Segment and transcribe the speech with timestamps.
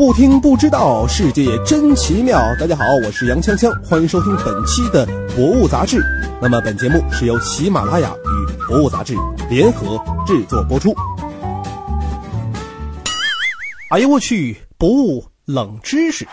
[0.00, 2.40] 不听不知道，世界也真奇妙。
[2.58, 5.98] 大家好，我是杨锵锵，欢迎收听本期的《博物杂志》。
[6.40, 9.14] 那么本节目是由喜马拉雅与《博物杂志》
[9.50, 10.94] 联合制作播出。
[13.90, 14.56] 哎呦我去！
[14.78, 16.26] 博物冷知识。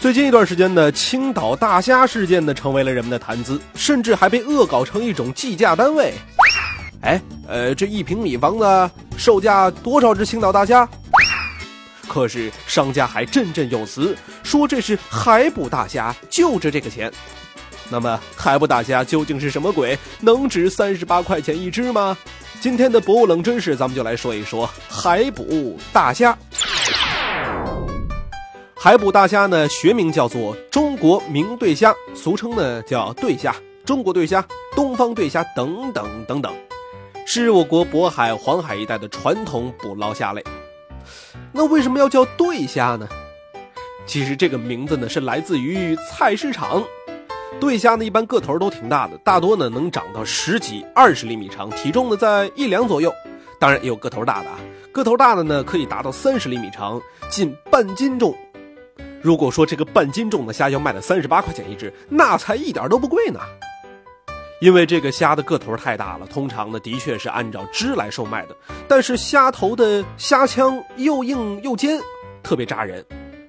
[0.00, 6.12] 最近一段时间呢，青岛大虾事件呢成为了人们的谈资，甚至还被恶搞成一种计价单位。
[7.02, 10.88] 哎，呃，这一平米房子售价多少只青岛大虾？
[12.08, 17.10] 可是商家还振振有词说这是海捕大虾，就值这个钱。
[17.88, 19.98] 那么海捕大虾究竟是什么鬼？
[20.20, 22.16] 能值三十八块钱一只吗？
[22.60, 26.36] 今天的博物冷知识，咱们就来说一说海捕大虾。
[28.74, 33.54] 海捕大虾呢，学名叫做中国明对虾，俗称呢叫对虾、
[33.84, 36.52] 中国对虾、东方对虾等等等等。
[37.24, 40.44] 是我国渤海、黄海一带的传统捕捞虾类。
[41.52, 43.08] 那为什么要叫对虾呢？
[44.06, 46.82] 其实这个名字呢是来自于菜市场。
[47.60, 53.12] 对虾呢一般个头都挺大的，大多呢能长到十几、二十厘米长，体重呢在一两左右。
[53.60, 54.58] 当然也有个头大的啊，
[54.90, 58.36] 个头大的呢可以达到三十厘米长，近半斤重。
[59.22, 63.38] 如果说这个半斤重的虾要卖到三十八块钱一只，那才一点都不贵呢。
[64.62, 68.54] 因为这个虾的个头太大了，通常呢的确是按照只来售卖的。
[68.86, 71.98] 但是虾头的虾枪又硬又尖，
[72.44, 73.04] 特别扎人，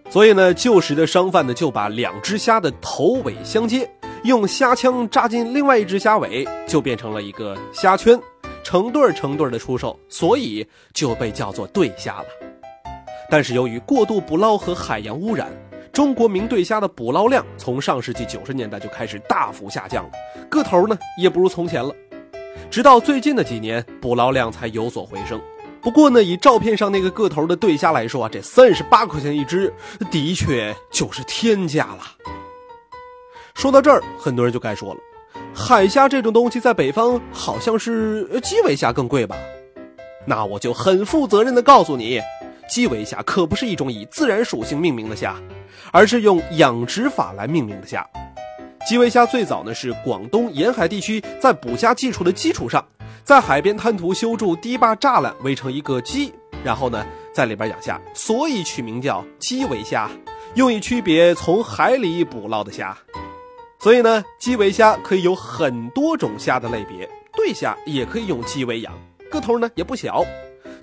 [0.09, 3.87] 所以呢旧时的商贩呢就把两只虾的头尾相接，
[4.23, 8.19] 用虾枪扎进另外一只虾尾，就变成了一个虾圈，
[8.63, 12.25] 成对成对的出售，所以就被叫做对虾了。
[13.29, 15.51] 但是由于过度捕捞和海洋污染。
[15.93, 20.11] 中国明对虾的捕捞量从上世纪九十年代就开始大幅下降了，
[20.49, 21.93] 个头呢也不如从前了。
[22.71, 25.39] 直到最近的几年，捕捞量才有所回升。
[25.81, 29.71] 不过呢，以照片上那个个头的对虾来说啊，这三十八块钱一只，
[30.09, 31.99] 的确就是天价了。
[33.53, 34.99] 说到这儿，很多人就该说了，
[35.53, 39.37] 海虾这种东西在北方好像是基围虾更贵吧？
[40.25, 42.19] 那我就很负责任的告诉你，
[42.69, 45.35] 基围虾可不是一种以自然属性命名的虾。
[45.91, 48.07] 而是用养殖法来命名的虾，
[48.87, 52.83] 基围虾最早呢是广东沿海地区在捕虾技术的基础上，
[53.23, 60.09] 在海边滩涂修筑堤坝栅栏围成一个基，然后呢在里边养虾，所以取名叫基围虾，
[60.55, 62.97] 用以区别从海里捕捞的虾。
[63.79, 68.93] 所以呢，基围虾可以有很多种虾的类别，对虾也可以用基围养，
[69.29, 70.25] 个头呢也不小，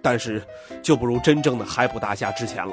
[0.03, 0.43] 但是
[0.83, 2.72] 就不如真正的海捕大虾值钱了。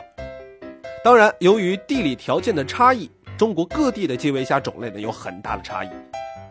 [1.04, 5.90] 当然，由于地理条件的差异，中国各地的基围虾种类呢有很大的差异。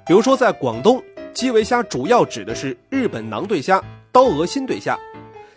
[0.06, 1.02] 比如说，在广东，
[1.34, 3.82] 基围虾主要指的是日本囊对虾、
[4.12, 4.96] 刀额新对虾；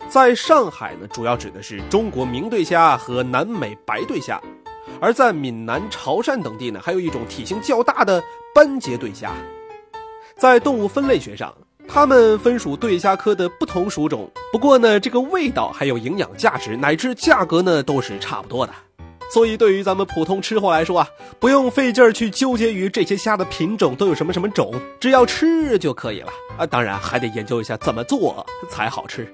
[0.08, 4.38] 在上海呢，主要指的是中国明对虾和南美白对虾；
[5.00, 8.22] 而在闽南、潮汕等地呢，还有一种体型较大的
[8.54, 9.32] 斑节对虾。
[10.36, 11.54] 在动物分类学上，
[11.92, 18.72] 它们分属对虾科的不同属种，不过呢，这个味道还有营养价值乃至价格呢，都是差不多的。
[19.32, 21.08] 所以，对于咱们普通吃货来说啊，
[21.40, 26.64] 不用费劲儿去纠结于这些虾的品种都有什么什么种，只要吃就可以了啊！
[26.64, 29.26] 当然还得研究一下怎么做才好吃。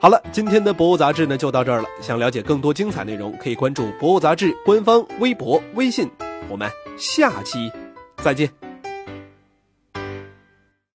[0.00, 1.88] 好了，今天的博物杂志呢就到这儿了。
[2.00, 6.10] 想了解更多精彩内容，可以关注博物杂志官方微博、微信。
[6.48, 7.70] 我们下期
[8.22, 8.67] 再见。